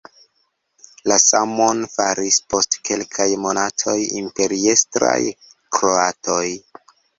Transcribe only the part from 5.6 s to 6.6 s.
kroatoj.